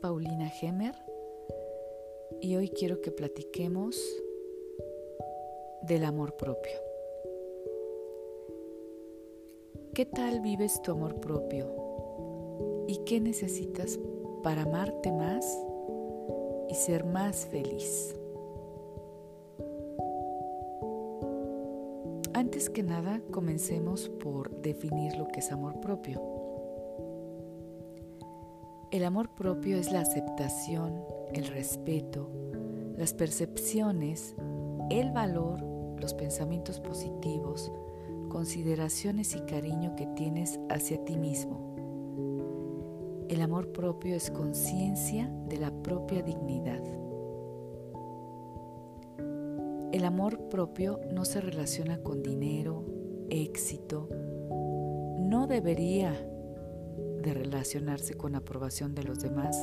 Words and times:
Paulina 0.00 0.48
Gemer 0.48 0.94
y 2.40 2.54
hoy 2.54 2.68
quiero 2.68 3.00
que 3.00 3.10
platiquemos 3.10 4.00
del 5.82 6.04
amor 6.04 6.36
propio. 6.36 6.78
¿Qué 9.94 10.06
tal 10.06 10.40
vives 10.40 10.80
tu 10.82 10.92
amor 10.92 11.16
propio? 11.16 11.66
¿Y 12.86 12.98
qué 13.04 13.20
necesitas 13.20 13.98
para 14.44 14.62
amarte 14.62 15.10
más 15.10 15.44
y 16.68 16.74
ser 16.74 17.04
más 17.04 17.46
feliz? 17.46 18.14
Antes 22.34 22.70
que 22.70 22.84
nada, 22.84 23.20
comencemos 23.32 24.08
por 24.08 24.50
definir 24.62 25.16
lo 25.16 25.26
que 25.26 25.40
es 25.40 25.50
amor 25.50 25.80
propio. 25.80 26.37
El 28.90 29.04
amor 29.04 29.34
propio 29.34 29.76
es 29.76 29.92
la 29.92 30.00
aceptación, 30.00 31.04
el 31.34 31.46
respeto, 31.48 32.30
las 32.96 33.12
percepciones, 33.12 34.34
el 34.88 35.10
valor, 35.10 35.62
los 36.00 36.14
pensamientos 36.14 36.80
positivos, 36.80 37.70
consideraciones 38.30 39.36
y 39.36 39.40
cariño 39.40 39.94
que 39.94 40.06
tienes 40.06 40.58
hacia 40.70 41.04
ti 41.04 41.18
mismo. 41.18 43.26
El 43.28 43.42
amor 43.42 43.72
propio 43.72 44.16
es 44.16 44.30
conciencia 44.30 45.30
de 45.50 45.58
la 45.58 45.70
propia 45.70 46.22
dignidad. 46.22 46.82
El 49.92 50.02
amor 50.06 50.48
propio 50.48 50.98
no 51.12 51.26
se 51.26 51.42
relaciona 51.42 51.98
con 51.98 52.22
dinero, 52.22 52.86
éxito, 53.28 54.08
no 55.18 55.46
debería 55.46 56.14
relacionarse 57.34 58.14
con 58.14 58.34
aprobación 58.34 58.94
de 58.94 59.02
los 59.02 59.20
demás, 59.20 59.56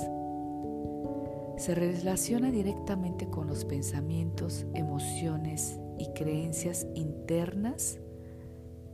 se 1.58 1.74
relaciona 1.74 2.52
directamente 2.52 3.30
con 3.30 3.48
los 3.48 3.66
pensamientos, 3.66 4.66
emociones 4.74 5.80
y 5.98 6.12
creencias 6.14 6.86
internas 6.96 8.00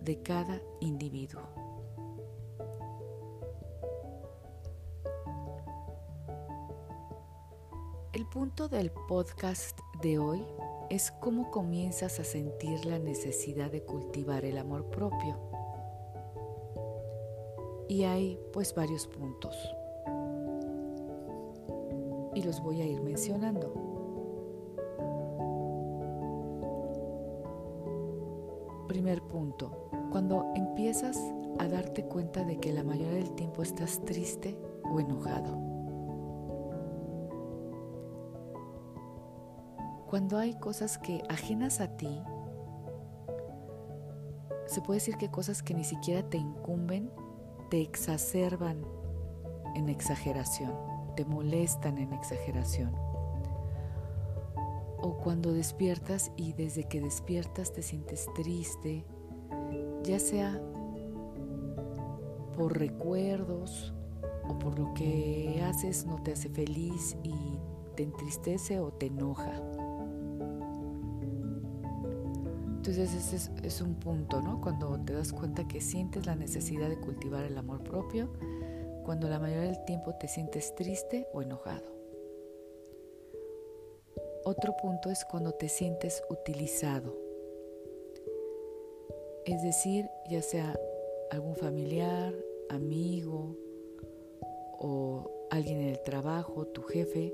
de 0.04 0.22
cada 0.22 0.62
individuo. 0.80 1.42
El 8.14 8.28
punto 8.28 8.68
del 8.68 8.92
podcast 9.08 9.80
de 10.02 10.20
hoy 10.20 10.46
es 10.90 11.12
cómo 11.12 11.50
comienzas 11.50 12.20
a 12.20 12.24
sentir 12.24 12.86
la 12.86 13.00
necesidad 13.00 13.72
de 13.72 13.84
cultivar 13.84 14.44
el 14.46 14.58
amor 14.58 14.90
propio 14.90 15.51
y 17.92 18.06
hay 18.06 18.40
pues 18.54 18.74
varios 18.74 19.06
puntos. 19.06 19.54
Y 22.34 22.42
los 22.42 22.64
voy 22.64 22.80
a 22.80 22.86
ir 22.86 23.02
mencionando. 23.02 23.74
Primer 28.88 29.22
punto, 29.24 29.90
cuando 30.10 30.54
empiezas 30.56 31.20
a 31.60 31.68
darte 31.68 32.06
cuenta 32.06 32.46
de 32.46 32.62
que 32.62 32.72
la 32.72 32.86
mayoría 32.86 33.16
del 33.16 33.36
tiempo 33.36 33.62
estás 33.62 34.00
triste 34.06 34.58
o 34.90 35.02
enojado. 35.02 35.58
Cuando 40.10 40.38
hay 40.38 40.58
cosas 40.60 40.98
que 40.98 41.24
ajenas 41.28 41.82
a 41.82 41.98
ti, 41.98 42.22
se 44.66 44.80
puede 44.80 45.02
decir 45.02 45.18
que 45.18 45.30
cosas 45.30 45.62
que 45.62 45.74
ni 45.74 45.84
siquiera 45.84 46.30
te 46.30 46.38
incumben 46.38 47.12
te 47.72 47.80
exacerban 47.80 48.84
en 49.76 49.88
exageración, 49.88 50.74
te 51.16 51.24
molestan 51.24 51.98
en 52.00 52.12
exageración. 52.12 52.94
O 54.98 55.18
cuando 55.24 55.54
despiertas 55.54 56.34
y 56.36 56.52
desde 56.52 56.84
que 56.90 57.00
despiertas 57.00 57.72
te 57.72 57.82
sientes 57.82 58.28
triste, 58.36 59.06
ya 60.04 60.20
sea 60.20 60.62
por 62.58 62.78
recuerdos 62.78 63.94
o 64.50 64.60
por 64.60 64.78
lo 64.78 64.94
que 64.94 65.64
haces 65.66 66.06
no 66.06 66.22
te 66.22 66.34
hace 66.34 66.50
feliz 66.50 67.16
y 67.24 67.34
te 67.96 68.04
entristece 68.04 68.82
o 68.82 68.92
te 68.92 69.06
enoja. 69.06 69.62
Entonces 72.82 73.14
ese 73.14 73.52
es, 73.62 73.80
un 73.80 73.94
punto, 73.94 74.42
¿no? 74.42 74.60
Cuando 74.60 75.00
te 75.06 75.14
das 75.14 75.32
cuenta 75.32 75.68
que 75.68 75.82
sientes 75.82 76.26
la 76.26 76.34
necesidad 76.34 76.90
de 76.90 77.00
cultivar 77.00 77.46
el 77.46 77.56
amor 77.56 77.84
propio, 77.84 78.34
cuando 79.06 79.30
la 79.30 79.38
mayoría 79.38 79.70
del 79.70 79.86
tiempo 79.86 80.16
te 80.16 80.28
sientes 80.28 80.74
triste 80.74 81.28
o 81.32 81.44
enojado. 81.44 81.96
Otro 84.46 84.76
punto 84.82 85.12
es 85.12 85.24
cuando 85.26 85.52
te 85.52 85.70
sientes 85.70 86.24
utilizado. 86.32 87.16
Es 89.46 89.62
decir, 89.62 90.10
ya 90.28 90.42
sea 90.42 90.76
algún 91.30 91.56
familiar, 91.56 92.34
amigo 92.72 93.56
o 94.80 95.48
alguien 95.52 95.82
en 95.82 95.90
el 95.90 96.02
trabajo, 96.02 96.66
tu 96.66 96.82
jefe, 96.82 97.32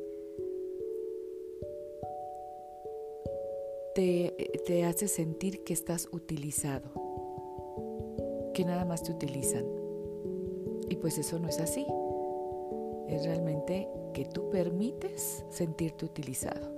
te, 3.97 4.85
hace 4.85 5.07
sentir 5.07 5.63
que 5.63 5.73
estás 5.73 6.07
utilizado, 6.11 6.91
que 8.53 8.63
nada 8.63 8.85
más 8.85 9.01
te 9.01 9.11
utilizan. 9.11 9.65
Y 10.87 10.97
pues 10.97 11.17
eso 11.17 11.39
no 11.39 11.47
es 11.49 11.59
así. 11.59 11.83
Es 13.07 13.25
realmente 13.25 13.89
que 14.13 14.25
tú 14.25 14.51
permites 14.51 15.43
sentirte 15.49 16.05
utilizado. 16.05 16.71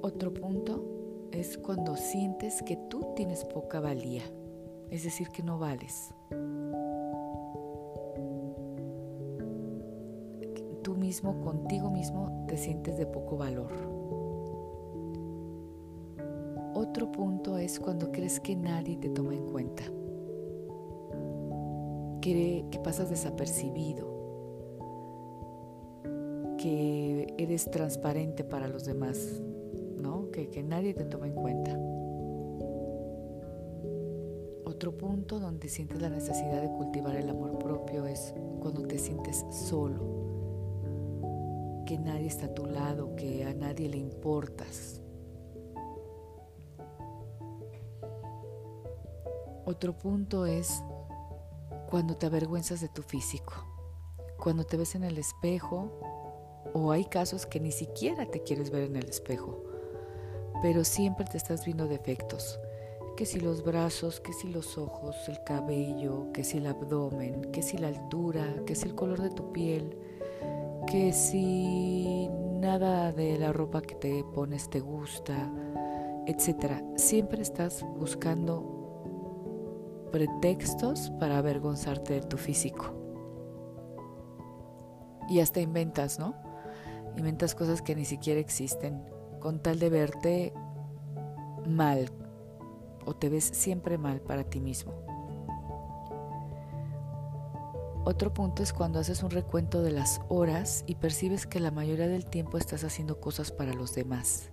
Otro 0.00 0.32
punto 0.32 1.28
es 1.30 1.58
cuando 1.58 1.94
sientes 1.96 2.62
que 2.62 2.78
tú 2.88 3.12
tienes 3.14 3.44
poca 3.44 3.80
valía, 3.80 4.24
es 4.88 5.04
decir, 5.04 5.28
que 5.28 5.42
no 5.42 5.58
vales. 5.58 6.14
Contigo 11.22 11.90
mismo, 11.90 12.44
te 12.48 12.56
sientes 12.56 12.96
de 12.98 13.06
poco 13.06 13.36
valor. 13.36 13.70
Otro 16.74 17.12
punto 17.12 17.58
es 17.58 17.78
cuando 17.78 18.10
crees 18.10 18.40
que 18.40 18.56
nadie 18.56 18.96
te 18.96 19.10
toma 19.10 19.34
en 19.34 19.46
cuenta, 19.46 19.82
que, 22.20 22.64
que 22.70 22.78
pasas 22.78 23.10
desapercibido, 23.10 24.06
que 26.56 27.34
eres 27.38 27.70
transparente 27.70 28.44
para 28.44 28.66
los 28.68 28.84
demás, 28.84 29.42
¿no? 29.96 30.30
que, 30.30 30.48
que 30.48 30.62
nadie 30.62 30.94
te 30.94 31.04
toma 31.04 31.26
en 31.26 31.34
cuenta. 31.34 31.78
Otro 34.64 34.96
punto 34.96 35.38
donde 35.38 35.68
sientes 35.68 36.00
la 36.00 36.08
necesidad 36.08 36.62
de 36.62 36.70
cultivar 36.70 37.16
el 37.16 37.28
amor 37.28 37.58
propio 37.58 38.06
es 38.06 38.32
cuando 38.60 38.82
te 38.86 38.98
sientes 38.98 39.44
solo, 39.50 40.19
que 41.90 41.98
nadie 41.98 42.28
está 42.28 42.46
a 42.46 42.54
tu 42.54 42.66
lado, 42.66 43.16
que 43.16 43.44
a 43.44 43.52
nadie 43.52 43.88
le 43.88 43.96
importas. 43.96 45.00
Otro 49.64 49.98
punto 49.98 50.46
es 50.46 50.84
cuando 51.90 52.16
te 52.16 52.26
avergüenzas 52.26 52.80
de 52.80 52.88
tu 52.88 53.02
físico, 53.02 53.54
cuando 54.38 54.62
te 54.62 54.76
ves 54.76 54.94
en 54.94 55.02
el 55.02 55.18
espejo 55.18 55.90
o 56.74 56.92
hay 56.92 57.06
casos 57.06 57.44
que 57.44 57.58
ni 57.58 57.72
siquiera 57.72 58.24
te 58.24 58.44
quieres 58.44 58.70
ver 58.70 58.84
en 58.84 58.94
el 58.94 59.08
espejo, 59.08 59.64
pero 60.62 60.84
siempre 60.84 61.24
te 61.24 61.38
estás 61.38 61.64
viendo 61.64 61.88
defectos, 61.88 62.60
que 63.16 63.26
si 63.26 63.40
los 63.40 63.64
brazos, 63.64 64.20
que 64.20 64.32
si 64.32 64.46
los 64.46 64.78
ojos, 64.78 65.28
el 65.28 65.42
cabello, 65.42 66.30
que 66.32 66.44
si 66.44 66.58
el 66.58 66.68
abdomen, 66.68 67.50
que 67.50 67.62
si 67.62 67.78
la 67.78 67.88
altura, 67.88 68.62
que 68.64 68.76
si 68.76 68.86
el 68.86 68.94
color 68.94 69.20
de 69.20 69.30
tu 69.30 69.50
piel, 69.50 69.98
que 70.90 71.12
si 71.12 72.28
nada 72.58 73.12
de 73.12 73.38
la 73.38 73.52
ropa 73.52 73.80
que 73.80 73.94
te 73.94 74.24
pones 74.34 74.68
te 74.68 74.80
gusta, 74.80 75.48
etcétera. 76.26 76.82
Siempre 76.96 77.42
estás 77.42 77.86
buscando 77.96 80.08
pretextos 80.10 81.12
para 81.20 81.38
avergonzarte 81.38 82.14
de 82.14 82.22
tu 82.22 82.36
físico. 82.36 82.92
Y 85.28 85.38
hasta 85.38 85.60
inventas, 85.60 86.18
¿no? 86.18 86.34
Inventas 87.16 87.54
cosas 87.54 87.82
que 87.82 87.94
ni 87.94 88.04
siquiera 88.04 88.40
existen 88.40 89.00
con 89.38 89.62
tal 89.62 89.78
de 89.78 89.90
verte 89.90 90.52
mal 91.68 92.10
o 93.06 93.14
te 93.14 93.28
ves 93.28 93.44
siempre 93.44 93.96
mal 93.96 94.22
para 94.22 94.42
ti 94.42 94.60
mismo. 94.60 95.09
Otro 98.10 98.34
punto 98.34 98.64
es 98.64 98.72
cuando 98.72 98.98
haces 98.98 99.22
un 99.22 99.30
recuento 99.30 99.82
de 99.82 99.92
las 99.92 100.20
horas 100.28 100.82
y 100.88 100.96
percibes 100.96 101.46
que 101.46 101.60
la 101.60 101.70
mayoría 101.70 102.08
del 102.08 102.26
tiempo 102.26 102.58
estás 102.58 102.82
haciendo 102.82 103.20
cosas 103.20 103.52
para 103.52 103.72
los 103.72 103.94
demás. 103.94 104.50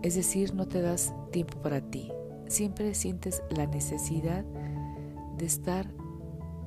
Es 0.00 0.14
decir, 0.14 0.54
no 0.54 0.66
te 0.66 0.80
das 0.80 1.12
tiempo 1.32 1.60
para 1.60 1.82
ti, 1.82 2.10
siempre 2.46 2.94
sientes 2.94 3.42
la 3.50 3.66
necesidad 3.66 4.42
de 5.36 5.44
estar 5.44 5.92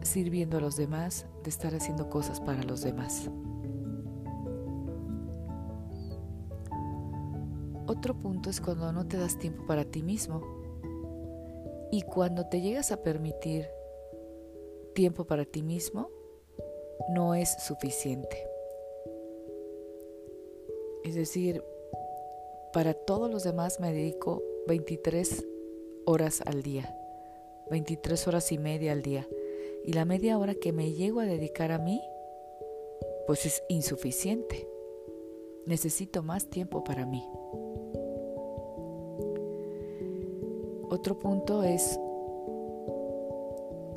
sirviendo 0.03 0.59
a 0.59 0.61
los 0.61 0.77
demás, 0.77 1.25
de 1.43 1.49
estar 1.49 1.73
haciendo 1.73 2.07
cosas 2.11 2.39
para 2.39 2.61
los 2.61 2.83
demás. 2.83 3.31
Otro 7.87 8.15
punto 8.15 8.51
es 8.51 8.61
cuando 8.61 8.93
no 8.93 9.07
te 9.07 9.17
das 9.17 9.39
tiempo 9.39 9.65
para 9.65 9.85
ti 9.85 10.03
mismo 10.03 10.43
y 11.91 12.03
cuando 12.03 12.45
te 12.45 12.61
llegas 12.61 12.91
a 12.91 13.01
permitir 13.01 13.65
tiempo 14.93 15.25
para 15.25 15.45
ti 15.45 15.63
mismo, 15.63 16.09
no 17.09 17.35
es 17.35 17.49
suficiente. 17.63 18.47
Es 21.03 21.15
decir, 21.15 21.63
para 22.73 22.93
todos 22.93 23.31
los 23.31 23.43
demás 23.43 23.79
me 23.79 23.93
dedico 23.93 24.43
23 24.67 25.45
horas 26.05 26.41
al 26.45 26.61
día, 26.61 26.95
23 27.71 28.27
horas 28.27 28.51
y 28.51 28.57
media 28.57 28.91
al 28.91 29.01
día. 29.01 29.27
Y 29.85 29.93
la 29.93 30.05
media 30.05 30.37
hora 30.37 30.53
que 30.53 30.73
me 30.73 30.91
llego 30.91 31.21
a 31.21 31.25
dedicar 31.25 31.71
a 31.71 31.79
mí, 31.79 32.01
pues 33.25 33.45
es 33.45 33.63
insuficiente. 33.69 34.67
Necesito 35.65 36.21
más 36.21 36.49
tiempo 36.49 36.83
para 36.83 37.05
mí. 37.05 37.25
Otro 40.89 41.17
punto 41.19 41.63
es 41.63 41.99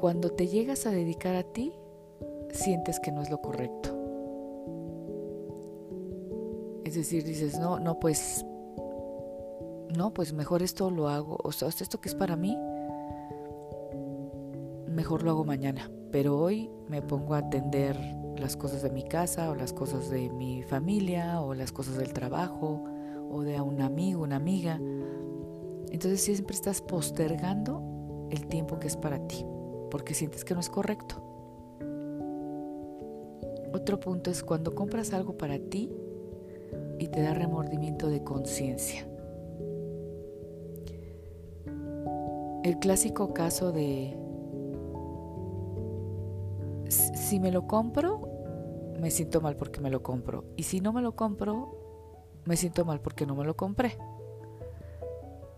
cuando 0.02 0.30
te 0.30 0.48
llegas 0.48 0.84
a 0.86 0.90
dedicar 0.90 1.36
a 1.36 1.44
ti, 1.44 1.72
sientes 2.50 2.98
que 2.98 3.12
no 3.12 3.22
es 3.22 3.30
lo 3.30 3.40
correcto. 3.40 3.96
Es 6.84 6.96
decir, 6.96 7.22
dices, 7.22 7.56
no, 7.60 7.78
no, 7.78 8.00
pues, 8.00 8.44
no, 9.96 10.12
pues 10.12 10.32
mejor 10.32 10.60
esto 10.64 10.90
lo 10.90 11.08
hago, 11.08 11.38
o 11.44 11.52
sea, 11.52 11.68
esto 11.68 12.00
que 12.00 12.08
es 12.08 12.16
para 12.16 12.34
mí, 12.34 12.58
mejor 14.88 15.22
lo 15.22 15.30
hago 15.30 15.44
mañana, 15.44 15.88
pero 16.10 16.36
hoy 16.36 16.68
me 16.88 17.00
pongo 17.00 17.34
a 17.34 17.38
atender 17.38 17.96
las 18.36 18.56
cosas 18.56 18.82
de 18.82 18.90
mi 18.90 19.04
casa 19.04 19.50
o 19.50 19.54
las 19.54 19.72
cosas 19.72 20.10
de 20.10 20.30
mi 20.30 20.64
familia 20.64 21.40
o 21.40 21.54
las 21.54 21.70
cosas 21.70 21.96
del 21.96 22.12
trabajo 22.12 22.82
o 23.30 23.42
de 23.42 23.60
un 23.60 23.80
amigo, 23.80 24.24
una 24.24 24.34
amiga. 24.34 24.80
Entonces 25.92 26.22
siempre 26.22 26.56
estás 26.56 26.82
postergando 26.82 28.26
el 28.32 28.48
tiempo 28.48 28.80
que 28.80 28.88
es 28.88 28.96
para 28.96 29.20
ti, 29.28 29.46
porque 29.92 30.14
sientes 30.14 30.42
que 30.42 30.54
no 30.54 30.60
es 30.60 30.70
correcto. 30.70 31.16
Otro 33.74 34.00
punto 34.00 34.30
es 34.30 34.42
cuando 34.42 34.74
compras 34.74 35.12
algo 35.12 35.36
para 35.36 35.58
ti 35.58 35.90
y 36.98 37.08
te 37.08 37.20
da 37.20 37.34
remordimiento 37.34 38.08
de 38.08 38.24
conciencia. 38.24 39.06
El 42.64 42.78
clásico 42.80 43.34
caso 43.34 43.70
de 43.70 44.16
si 46.88 47.38
me 47.38 47.52
lo 47.52 47.66
compro, 47.66 48.94
me 48.98 49.10
siento 49.10 49.42
mal 49.42 49.56
porque 49.56 49.82
me 49.82 49.90
lo 49.90 50.02
compro. 50.02 50.46
Y 50.56 50.62
si 50.62 50.80
no 50.80 50.94
me 50.94 51.02
lo 51.02 51.14
compro, 51.16 52.40
me 52.46 52.56
siento 52.56 52.86
mal 52.86 53.02
porque 53.02 53.26
no 53.26 53.34
me 53.34 53.44
lo 53.44 53.56
compré. 53.58 53.98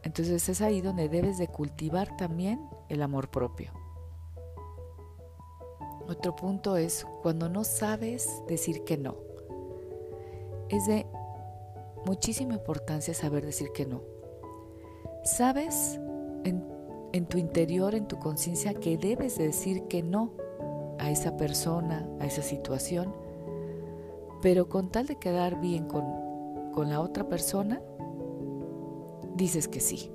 Entonces 0.02 0.48
es 0.48 0.60
ahí 0.60 0.80
donde 0.80 1.08
debes 1.08 1.38
de 1.38 1.46
cultivar 1.46 2.16
también 2.16 2.68
el 2.88 3.00
amor 3.00 3.30
propio. 3.30 3.83
Otro 6.08 6.36
punto 6.36 6.76
es 6.76 7.06
cuando 7.22 7.48
no 7.48 7.64
sabes 7.64 8.42
decir 8.46 8.84
que 8.84 8.98
no. 8.98 9.16
Es 10.68 10.86
de 10.86 11.06
muchísima 12.04 12.54
importancia 12.54 13.14
saber 13.14 13.44
decir 13.44 13.68
que 13.72 13.86
no. 13.86 14.02
Sabes 15.24 15.98
en, 16.44 17.26
tu 17.26 17.38
interior, 17.38 17.94
en 17.94 18.06
tu 18.06 18.18
conciencia, 18.18 18.74
que 18.74 18.98
debes 18.98 19.38
de 19.38 19.46
decir 19.46 19.84
que 19.84 20.02
no 20.02 20.32
a 20.98 21.10
esa 21.10 21.36
persona, 21.36 22.06
a 22.20 22.26
esa 22.26 22.42
situación, 22.42 23.14
pero 24.42 24.68
con 24.68 24.90
tal 24.90 25.06
de 25.06 25.16
quedar 25.16 25.60
bien 25.60 25.86
con 25.86 26.90
la 26.90 27.00
otra 27.00 27.28
persona, 27.28 27.80
dices 29.34 29.68
que 29.68 29.80
sí. 29.80 30.10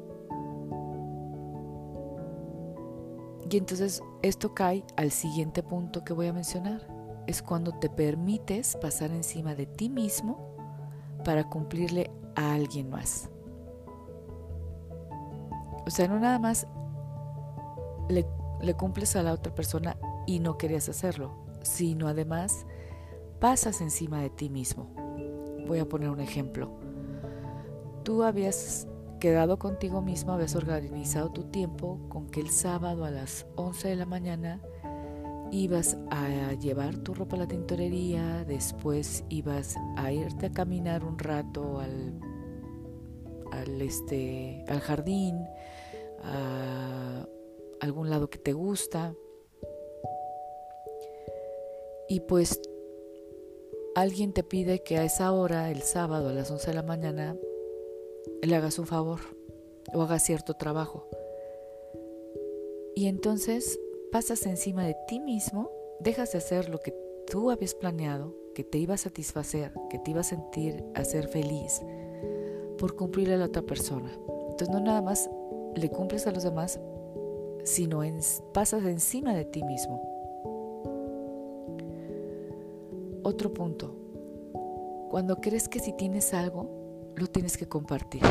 Y 3.51 3.57
entonces 3.57 4.03
esto 4.21 4.53
cae 4.53 4.83
al 4.95 5.11
siguiente 5.11 5.63
punto 5.63 6.03
que 6.03 6.13
voy 6.13 6.27
a 6.27 6.33
mencionar. 6.33 6.87
Es 7.25 7.41
cuando 7.41 7.71
te 7.71 7.89
permites 7.89 8.77
pasar 8.77 9.11
encima 9.11 9.55
de 9.55 9.65
ti 9.65 9.89
mismo 9.89 10.55
para 11.23 11.49
cumplirle 11.49 12.11
a 12.35 12.53
alguien 12.53 12.89
más. 12.89 13.29
O 15.85 15.89
sea, 15.89 16.07
no 16.07 16.19
nada 16.19 16.37
más 16.37 16.67
le, 18.07 18.27
le 18.61 18.73
cumples 18.75 19.15
a 19.15 19.23
la 19.23 19.33
otra 19.33 19.53
persona 19.53 19.97
y 20.27 20.39
no 20.39 20.57
querías 20.57 20.87
hacerlo, 20.89 21.31
sino 21.63 22.07
además 22.07 22.67
pasas 23.39 23.81
encima 23.81 24.21
de 24.21 24.29
ti 24.29 24.49
mismo. 24.49 24.93
Voy 25.67 25.79
a 25.79 25.89
poner 25.89 26.09
un 26.09 26.19
ejemplo. 26.19 26.69
Tú 28.03 28.23
habías 28.23 28.87
quedado 29.19 29.59
contigo 29.59 30.01
mismo, 30.01 30.33
habías 30.33 30.55
organizado 30.55 31.31
tu 31.31 31.43
tiempo 31.45 31.99
con 32.09 32.27
que 32.27 32.41
el 32.41 32.49
sábado 32.49 33.05
a 33.05 33.11
las 33.11 33.45
11 33.55 33.89
de 33.89 33.95
la 33.95 34.05
mañana 34.05 34.61
ibas 35.51 35.97
a 36.09 36.53
llevar 36.53 36.97
tu 36.97 37.13
ropa 37.13 37.35
a 37.35 37.39
la 37.39 37.47
tintorería, 37.47 38.43
después 38.45 39.23
ibas 39.29 39.75
a 39.97 40.11
irte 40.11 40.47
a 40.47 40.51
caminar 40.51 41.03
un 41.03 41.17
rato 41.17 41.79
al, 41.79 42.19
al, 43.51 43.81
este, 43.81 44.63
al 44.67 44.79
jardín, 44.79 45.43
a 46.23 47.27
algún 47.81 48.09
lado 48.09 48.29
que 48.29 48.37
te 48.37 48.53
gusta. 48.53 49.13
Y 52.07 52.21
pues 52.21 52.61
alguien 53.95 54.33
te 54.33 54.43
pide 54.43 54.83
que 54.83 54.97
a 54.97 55.03
esa 55.03 55.31
hora, 55.31 55.69
el 55.71 55.81
sábado 55.81 56.29
a 56.29 56.33
las 56.33 56.49
11 56.49 56.67
de 56.67 56.73
la 56.73 56.83
mañana, 56.83 57.35
le 58.41 58.55
hagas 58.55 58.79
un 58.79 58.87
favor 58.87 59.19
o 59.93 60.01
hagas 60.01 60.23
cierto 60.23 60.55
trabajo. 60.55 61.07
Y 62.95 63.07
entonces 63.07 63.79
pasas 64.11 64.45
encima 64.45 64.85
de 64.85 64.95
ti 65.07 65.19
mismo, 65.19 65.71
dejas 65.99 66.31
de 66.31 66.39
hacer 66.39 66.69
lo 66.69 66.79
que 66.79 66.93
tú 67.27 67.51
habías 67.51 67.75
planeado, 67.75 68.35
que 68.53 68.63
te 68.63 68.77
iba 68.77 68.95
a 68.95 68.97
satisfacer, 68.97 69.71
que 69.89 69.99
te 69.99 70.11
iba 70.11 70.21
a 70.21 70.23
sentir 70.23 70.83
a 70.95 71.03
ser 71.03 71.27
feliz, 71.27 71.81
por 72.77 72.95
cumplirle 72.95 73.35
a 73.35 73.37
la 73.37 73.45
otra 73.45 73.61
persona. 73.61 74.11
Entonces 74.49 74.69
no 74.69 74.79
nada 74.79 75.01
más 75.01 75.29
le 75.75 75.89
cumples 75.89 76.27
a 76.27 76.31
los 76.31 76.43
demás, 76.43 76.79
sino 77.63 78.01
pasas 78.53 78.83
encima 78.85 79.33
de 79.33 79.45
ti 79.45 79.63
mismo. 79.63 80.01
Otro 83.23 83.53
punto, 83.53 83.95
cuando 85.09 85.39
crees 85.39 85.69
que 85.69 85.79
si 85.79 85.93
tienes 85.93 86.33
algo, 86.33 86.78
lo 87.19 87.27
tienes 87.27 87.57
que 87.57 87.67
compartir. 87.67 88.21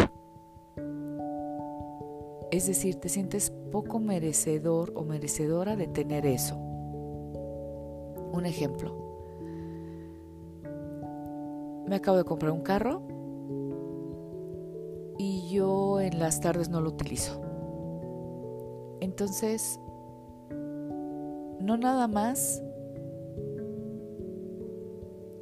Es 2.51 2.67
decir, 2.67 2.97
te 2.97 3.11
sientes 3.11 3.51
poco 3.71 4.01
merecedor 4.01 4.93
o 4.97 5.05
merecedora 5.05 5.77
de 5.77 5.87
tener 5.87 6.25
eso. 6.25 6.57
Un 6.57 8.47
ejemplo. 8.47 8.97
Me 11.87 11.97
acabo 11.97 12.17
de 12.17 12.25
comprar 12.25 12.53
un 12.53 12.63
carro 12.63 13.03
y 15.19 15.49
yo 15.51 16.01
en 16.01 16.19
las 16.19 16.41
tardes 16.41 16.71
no 16.71 16.81
lo 16.81 16.89
utilizo. 16.91 17.41
Entonces, 19.01 19.79
no 20.51 21.77
nada 21.77 22.09
más 22.09 22.63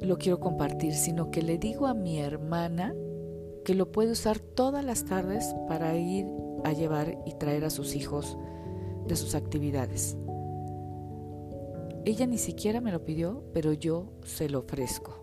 lo 0.01 0.17
quiero 0.17 0.39
compartir, 0.39 0.93
sino 0.93 1.31
que 1.31 1.41
le 1.41 1.57
digo 1.57 1.87
a 1.87 1.93
mi 1.93 2.19
hermana 2.19 2.93
que 3.67 3.75
lo 3.75 3.91
puede 3.91 4.13
usar 4.13 4.39
todas 4.39 4.85
las 4.85 5.03
tardes 5.03 5.53
para 5.67 5.93
ir 5.97 6.25
a 6.63 6.71
llevar 6.71 7.17
y 7.25 7.33
traer 7.33 7.65
a 7.65 7.69
sus 7.69 7.95
hijos 7.95 8.37
de 9.07 9.17
sus 9.17 9.35
actividades. 9.35 10.15
Ella 12.05 12.27
ni 12.27 12.37
siquiera 12.37 12.79
me 12.79 12.93
lo 12.93 13.03
pidió, 13.03 13.43
pero 13.53 13.73
yo 13.73 14.05
se 14.23 14.47
lo 14.47 14.59
ofrezco. 14.59 15.19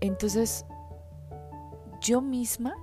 Entonces, 0.00 0.64
yo 2.00 2.20
misma 2.20 2.76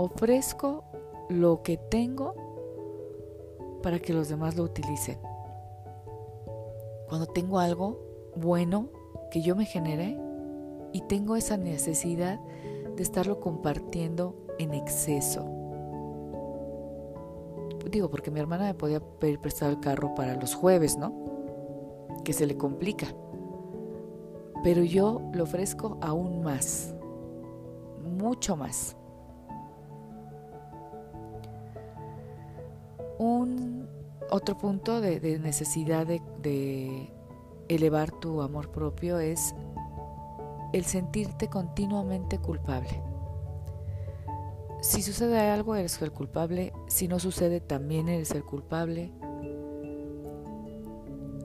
ofrezco 0.00 0.82
lo 1.28 1.62
que 1.62 1.76
tengo 1.76 2.34
para 3.84 4.00
que 4.00 4.12
los 4.12 4.28
demás 4.28 4.56
lo 4.56 4.64
utilicen. 4.64 5.20
Cuando 7.08 7.26
tengo 7.26 7.60
algo 7.60 8.09
bueno 8.36 8.88
que 9.30 9.42
yo 9.42 9.54
me 9.54 9.64
generé, 9.64 10.18
y 10.92 11.02
tengo 11.02 11.36
esa 11.36 11.56
necesidad 11.56 12.40
de 12.96 13.02
estarlo 13.02 13.40
compartiendo 13.40 14.34
en 14.58 14.74
exceso. 14.74 15.46
Digo, 17.90 18.10
porque 18.10 18.30
mi 18.30 18.40
hermana 18.40 18.64
me 18.64 18.74
podía 18.74 19.00
pedir 19.00 19.40
prestado 19.40 19.72
el 19.72 19.80
carro 19.80 20.14
para 20.14 20.34
los 20.34 20.54
jueves, 20.54 20.96
¿no? 20.96 21.12
Que 22.24 22.32
se 22.32 22.46
le 22.46 22.56
complica. 22.56 23.08
Pero 24.62 24.82
yo 24.84 25.22
lo 25.32 25.44
ofrezco 25.44 25.98
aún 26.02 26.42
más, 26.42 26.94
mucho 28.02 28.56
más. 28.56 28.96
Un 33.18 33.88
otro 34.30 34.56
punto 34.56 35.00
de, 35.00 35.38
necesidad 35.38 36.06
de 36.06 37.10
elevar 37.70 38.10
tu 38.10 38.42
amor 38.42 38.70
propio 38.70 39.18
es 39.18 39.54
el 40.72 40.84
sentirte 40.84 41.48
continuamente 41.48 42.38
culpable. 42.38 43.02
Si 44.80 45.02
sucede 45.02 45.38
algo, 45.38 45.74
eres 45.74 46.00
el 46.02 46.10
culpable. 46.10 46.72
Si 46.88 47.06
no 47.06 47.18
sucede, 47.18 47.60
también 47.60 48.08
eres 48.08 48.32
el 48.32 48.44
culpable. 48.44 49.12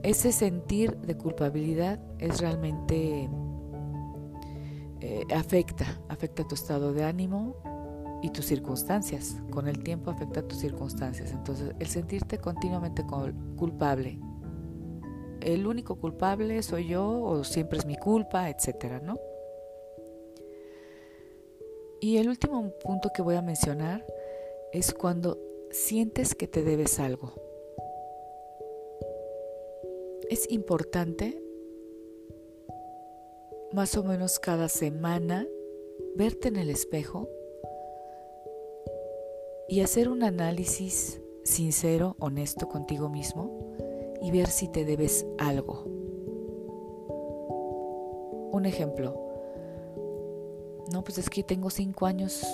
Ese 0.02 0.32
sentir 0.32 0.96
de 0.98 1.16
culpabilidad 1.16 2.00
es 2.18 2.40
realmente 2.40 3.28
eh, 5.00 5.24
afecta, 5.34 6.00
afecta 6.08 6.46
tu 6.46 6.54
estado 6.54 6.92
de 6.92 7.04
ánimo 7.04 7.56
y 8.22 8.30
tus 8.30 8.46
circunstancias. 8.46 9.36
Con 9.50 9.68
el 9.68 9.82
tiempo 9.82 10.10
afecta 10.10 10.46
tus 10.46 10.58
circunstancias. 10.58 11.32
Entonces, 11.32 11.74
el 11.78 11.86
sentirte 11.88 12.38
continuamente 12.38 13.04
culpable, 13.56 14.18
el 15.46 15.66
único 15.66 15.96
culpable 15.96 16.60
soy 16.62 16.88
yo 16.88 17.22
o 17.22 17.44
siempre 17.44 17.78
es 17.78 17.86
mi 17.86 17.96
culpa, 17.96 18.50
etcétera, 18.50 19.00
¿no? 19.00 19.14
Y 22.00 22.18
el 22.18 22.28
último 22.28 22.72
punto 22.82 23.10
que 23.14 23.22
voy 23.22 23.36
a 23.36 23.42
mencionar 23.42 24.04
es 24.72 24.92
cuando 24.92 25.38
sientes 25.70 26.34
que 26.34 26.48
te 26.48 26.62
debes 26.62 26.98
algo. 26.98 27.32
Es 30.28 30.50
importante 30.50 31.40
más 33.72 33.96
o 33.96 34.02
menos 34.02 34.40
cada 34.40 34.68
semana 34.68 35.46
verte 36.16 36.48
en 36.48 36.56
el 36.56 36.70
espejo 36.70 37.28
y 39.68 39.80
hacer 39.80 40.08
un 40.08 40.24
análisis 40.24 41.20
sincero, 41.44 42.16
honesto 42.18 42.68
contigo 42.68 43.08
mismo 43.08 43.65
y 44.20 44.30
ver 44.30 44.48
si 44.48 44.68
te 44.68 44.84
debes 44.84 45.26
algo. 45.38 45.84
Un 48.52 48.64
ejemplo, 48.64 49.14
no, 50.92 51.02
pues 51.02 51.18
es 51.18 51.28
que 51.28 51.42
tengo 51.42 51.70
cinco 51.70 52.06
años 52.06 52.44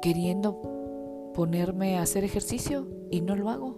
queriendo 0.00 1.32
ponerme 1.34 1.98
a 1.98 2.02
hacer 2.02 2.24
ejercicio 2.24 2.86
y 3.10 3.20
no 3.20 3.36
lo 3.36 3.50
hago. 3.50 3.76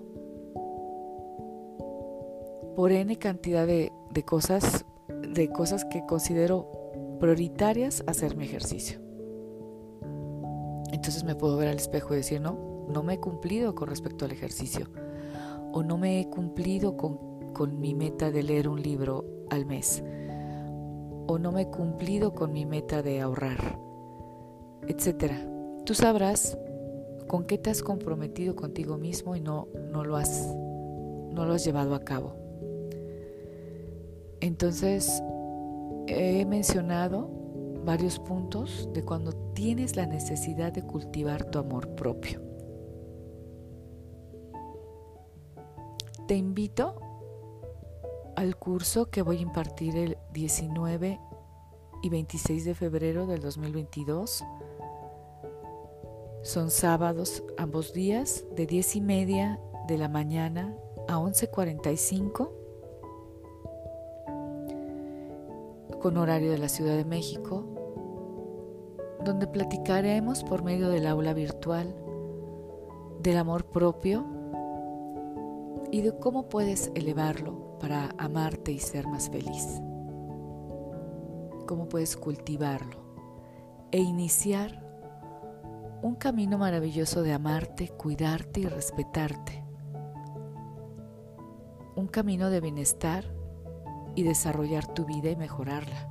Por 2.77 2.93
N 2.93 3.17
cantidad 3.19 3.67
de, 3.67 3.93
de 4.11 4.23
cosas, 4.25 4.85
de 5.09 5.49
cosas 5.51 5.85
que 5.85 6.05
considero 6.07 6.71
prioritarias 7.19 8.05
hacer 8.07 8.37
mi 8.37 8.45
ejercicio. 8.45 9.01
Entonces 10.93 11.25
me 11.25 11.35
puedo 11.35 11.57
ver 11.57 11.69
al 11.69 11.77
espejo 11.77 12.15
y 12.15 12.19
decir, 12.19 12.41
no, 12.41 12.87
no 12.89 13.03
me 13.03 13.15
he 13.15 13.21
cumplido 13.21 13.75
con 13.75 13.89
respecto 13.89 14.25
al 14.25 14.33
ejercicio. 14.33 14.89
O 15.77 15.83
no 15.83 15.99
me 15.99 16.21
he 16.21 16.31
cumplido 16.31 16.97
con, 16.97 17.53
con 17.53 17.79
mi 17.81 17.95
meta 17.95 18.31
de 18.31 18.43
leer 18.43 18.69
un 18.69 18.81
libro 18.81 19.25
al 19.51 19.67
mes. 19.67 20.03
O 21.27 21.39
no 21.39 21.53
me 21.53 21.63
he 21.63 21.71
cumplido 21.71 22.35
con 22.35 22.53
mi 22.53 22.65
meta 22.65 23.03
de 23.03 23.21
ahorrar 23.21 23.87
etcétera. 24.89 25.37
Tú 25.85 25.95
sabrás 25.95 26.59
con 27.27 27.45
qué 27.45 27.59
te 27.59 27.71
has 27.71 27.83
comprometido 27.83 28.55
contigo 28.57 28.99
mismo 28.99 29.37
y 29.37 29.41
no, 29.41 29.69
no, 29.93 30.05
lo 30.05 30.17
has, 30.17 30.55
no 31.33 31.45
lo 31.45 31.55
has 31.55 31.65
llevado 31.65 31.95
a 31.95 32.01
cabo. 32.01 32.35
Entonces, 34.41 35.23
he 36.07 36.45
mencionado 36.45 37.31
varios 37.85 38.19
puntos 38.19 38.89
de 38.93 39.05
cuando 39.05 39.33
tienes 39.55 39.97
la 39.97 40.07
necesidad 40.07 40.73
de 40.73 40.83
cultivar 40.83 41.45
tu 41.51 41.59
amor 41.59 41.89
propio. 41.95 42.46
Te 46.27 46.35
invito 46.35 47.01
al 48.35 48.57
curso 48.57 49.11
que 49.11 49.23
voy 49.23 49.39
a 49.39 49.43
impartir 49.43 49.97
el 49.97 50.19
19 50.33 51.21
y 52.03 52.09
26 52.09 52.65
de 52.65 52.75
febrero 52.75 53.27
del 53.27 53.41
2022 53.41 54.45
son 56.47 56.71
sábados 56.71 57.43
ambos 57.59 57.93
días 57.93 58.45
de 58.55 58.67
10 58.67 58.97
y 58.97 59.01
media 59.01 59.61
de 59.89 59.99
la 59.99 60.09
mañana 60.09 60.77
a 61.09 61.19
11.45 61.19 62.51
con 66.01 66.17
horario 66.17 66.53
de 66.53 66.59
la 66.59 66.69
Ciudad 66.69 66.97
de 66.97 67.05
México, 67.05 67.65
donde 69.25 69.49
platicaremos 69.49 70.45
por 70.45 70.63
medio 70.63 70.89
del 70.89 71.09
aula 71.09 71.35
virtual 71.35 71.97
del 73.23 73.39
amor 73.39 73.65
propio 73.65 74.36
y 75.91 76.03
de 76.03 76.19
cómo 76.19 76.49
puedes 76.49 76.91
elevarlo 76.95 77.79
para 77.79 78.15
amarte 78.19 78.73
y 78.73 78.79
ser 78.79 79.07
más 79.07 79.31
feliz. 79.31 79.81
Cómo 81.67 81.89
puedes 81.89 82.17
cultivarlo 82.17 83.07
e 83.93 83.99
iniciar 83.99 84.85
un 86.03 86.15
camino 86.15 86.59
maravilloso 86.59 87.23
de 87.23 87.33
amarte, 87.33 87.89
cuidarte 87.89 88.61
y 88.61 88.67
respetarte. 88.67 89.65
Un 91.97 92.07
camino 92.09 92.51
de 92.51 92.61
bienestar 92.61 93.25
y 94.15 94.23
desarrollar 94.23 94.87
tu 94.87 95.05
vida 95.05 95.31
y 95.31 95.37
mejorarla. 95.37 96.09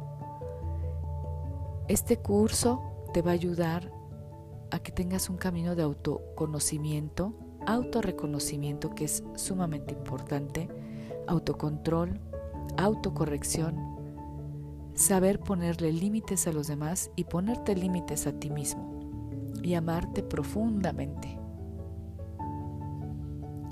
Este 1.87 2.17
curso 2.17 2.81
te 3.13 3.21
va 3.21 3.31
a 3.31 3.35
ayudar 3.35 3.91
a 4.71 4.79
que 4.79 4.91
tengas 4.91 5.29
un 5.29 5.37
camino 5.37 5.75
de 5.75 5.83
autoconocimiento, 5.83 7.33
autorreconocimiento 7.65 8.95
que 8.95 9.05
es 9.05 9.23
sumamente 9.35 9.93
importante, 9.93 10.67
autocontrol, 11.27 12.19
autocorrección, 12.77 13.95
saber 14.93 15.39
ponerle 15.39 15.91
límites 15.91 16.47
a 16.47 16.53
los 16.53 16.67
demás 16.67 17.11
y 17.15 17.25
ponerte 17.25 17.75
límites 17.75 18.27
a 18.27 18.33
ti 18.33 18.49
mismo 18.49 18.95
y 19.61 19.73
amarte 19.73 20.23
profundamente. 20.23 21.37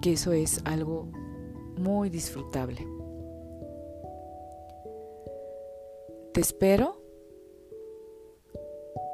Que 0.01 0.13
eso 0.13 0.33
es 0.33 0.61
algo 0.65 1.07
muy 1.77 2.09
disfrutable. 2.09 2.85
Te 6.33 6.41
espero 6.41 7.01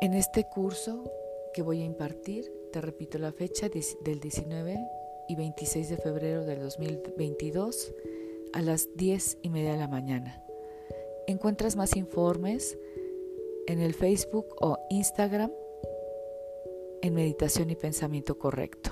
en 0.01 0.13
este 0.13 0.45
curso 0.45 1.11
que 1.53 1.61
voy 1.61 1.81
a 1.81 1.85
impartir. 1.85 2.58
Te 2.71 2.81
repito 2.81 3.17
la 3.17 3.31
fecha 3.31 3.67
del 3.67 4.19
19 4.19 4.77
y 5.27 5.35
26 5.35 5.89
de 5.89 5.97
febrero 5.97 6.45
del 6.45 6.59
2022 6.59 7.95
a 8.53 8.61
las 8.61 8.95
10 8.95 9.39
y 9.41 9.49
media 9.49 9.71
de 9.71 9.79
la 9.79 9.87
mañana. 9.87 10.43
Encuentras 11.25 11.75
más 11.75 11.95
informes 11.95 12.77
en 13.65 13.79
el 13.79 13.95
Facebook 13.95 14.55
o 14.61 14.77
Instagram 14.91 15.51
en 17.01 17.13
meditación 17.15 17.71
y 17.71 17.75
pensamiento 17.75 18.37
correcto. 18.37 18.91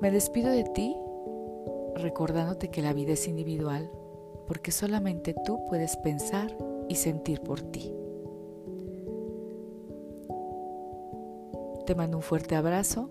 Me 0.00 0.10
despido 0.10 0.50
de 0.50 0.64
ti 0.64 0.96
recordándote 1.94 2.68
que 2.70 2.82
la 2.82 2.92
vida 2.92 3.12
es 3.12 3.28
individual 3.28 3.90
porque 4.48 4.72
solamente 4.72 5.36
tú 5.44 5.60
puedes 5.68 5.96
pensar 5.98 6.56
y 6.88 6.96
sentir 6.96 7.40
por 7.42 7.60
ti. 7.60 7.92
Te 11.86 11.94
mando 11.94 12.16
un 12.16 12.22
fuerte 12.22 12.56
abrazo, 12.56 13.10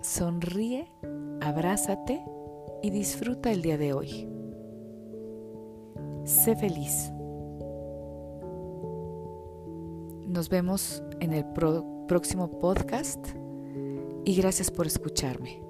sonríe, 0.00 0.92
abrázate 1.40 2.24
y 2.80 2.90
disfruta 2.90 3.50
el 3.50 3.62
día 3.62 3.76
de 3.76 3.92
hoy. 3.94 4.28
Sé 6.22 6.54
feliz. 6.54 7.10
Nos 10.28 10.48
vemos 10.48 11.02
en 11.18 11.32
el 11.32 11.44
próximo 12.06 12.48
podcast 12.60 13.26
y 14.24 14.36
gracias 14.36 14.70
por 14.70 14.86
escucharme. 14.86 15.60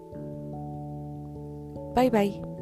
Bye 1.95 2.11
bye. 2.11 2.56